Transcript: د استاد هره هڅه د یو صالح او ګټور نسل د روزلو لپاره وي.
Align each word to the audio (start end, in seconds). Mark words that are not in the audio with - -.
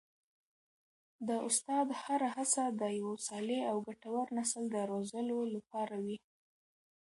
د 1.27 1.29
استاد 1.47 1.87
هره 2.01 2.29
هڅه 2.35 2.63
د 2.79 2.81
یو 3.01 3.09
صالح 3.27 3.59
او 3.71 3.77
ګټور 3.87 4.25
نسل 4.37 4.63
د 4.73 4.77
روزلو 4.91 5.39
لپاره 5.55 5.95
وي. 6.05 6.17